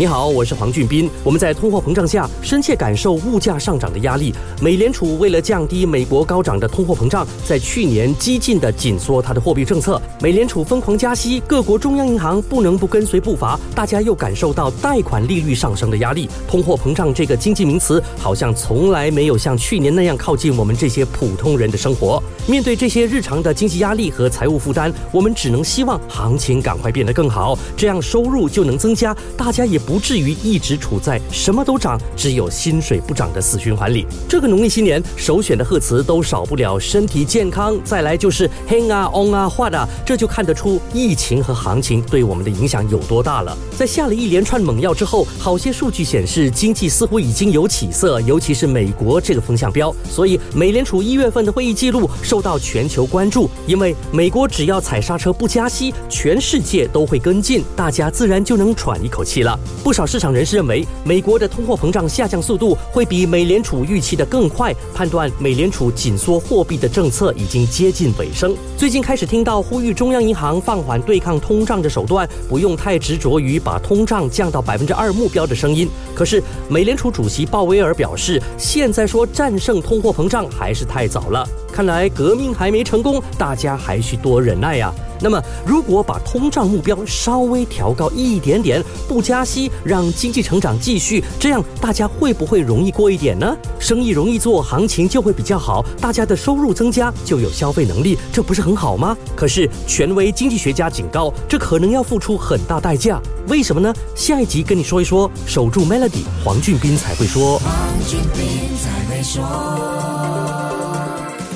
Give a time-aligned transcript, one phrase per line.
[0.00, 1.10] 你好，我是黄俊斌。
[1.22, 4.34] 我们在通货膨胀下深切感受物价上涨的压力。
[4.58, 10.00] 美联储为了降低美国高涨的通货膨胀，在去年激进的紧缩它的货币政策。
[10.18, 13.60] 美联储疯狂加息，各国中央银行不能不跟随步伐。
[13.74, 16.30] 大家又感受到贷款利率上升的压力。
[16.48, 22.22] 通货膨胀这个经济名词，好像从来没有像去年那样靠近我们这些普通人的生活。
[22.46, 29.78] 面对这些日常的经济压力和财务负担，我们只能希望行情赶快变得更好，这样收入就能增加，大家也。
[29.90, 34.06] 不至于一直处在什么都涨，只有薪水不涨的死循环里。
[34.28, 43.58] 这个农历新年首选的贺词都少不了身体健康，再来就是 hang 啊 on 啊画的，这就看得出疫情和行情对我们的影响有多大了。
[43.76, 49.92] 在下了一连串猛药之后，好些数据显示经济似乎已经有起色，尤其是美国这个风向标。
[50.08, 59.58] 所以美联储一月份的会议记录受到全球关注，因为美国只要踩刹车不加息，全世界都会跟进，大家自然就能喘一口气了。
[59.82, 68.54] 不少市场人士认为，美国的通货膨胀下降速度会比美联储预期的更快，判断美联储紧缩货币的政策已经接近尾声。
[68.76, 75.88] 最近开始听到呼吁中央银行放缓对抗通胀的手段，不用太执着于把通胀降到百分之二目标的声音。
[76.14, 81.48] 可是，美联储主席鲍威尔表示，现在说战胜通货膨胀还是太早了。
[81.72, 84.92] 看来革命还没成功，大家还需多忍耐呀。
[85.22, 93.54] 那么，如果把通胀目标稍微调高一点点，不加息，让经济成长继续，这样大家会不会容易过一点呢？
[93.78, 99.14] 生意容易做，行情就会比较好，大家的收入增加，就有消费能力，这不是很好吗？
[99.36, 103.20] 可是，权威经济学家警告，这可能要付出很大代价。
[103.46, 103.92] 为什么呢？
[104.16, 105.30] 下一集跟你说一说。
[105.46, 107.58] 守住 Melody，黄俊斌才会说。
[107.58, 107.70] 黄
[108.06, 110.89] 俊斌才会说。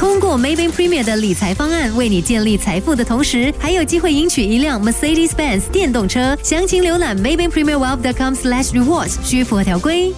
[0.00, 6.34] 通过 Maybank Premier 的理财方案，为你建立财富的同时，还有机会赢取一辆 Mercedes-Benz 电动车。
[6.42, 10.14] 详情浏览 Maybank Premier Wealth.com/slash rewards，需符合条规。